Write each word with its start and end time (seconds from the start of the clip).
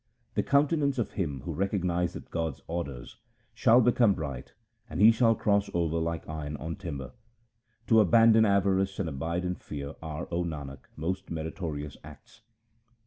The 0.33 0.41
countenance 0.41 0.97
of 0.97 1.11
him 1.11 1.41
who 1.41 1.53
recognizeth 1.53 2.31
God's 2.31 2.59
orders 2.65 3.17
shall 3.53 3.81
become 3.81 4.15
bright, 4.15 4.55
and 4.89 4.99
he 4.99 5.11
shall 5.11 5.35
cross 5.35 5.69
over 5.75 5.97
like 5.99 6.27
iron 6.27 6.57
on 6.57 6.75
timber. 6.77 7.11
To 7.85 7.99
abandon 7.99 8.43
avarice 8.43 8.97
and 8.97 9.07
abide 9.07 9.45
in 9.45 9.53
fear 9.53 9.93
are, 10.01 10.27
O 10.31 10.43
Nanak, 10.43 10.87
most 10.97 11.29
meritorious 11.29 11.97
acts. 12.03 12.41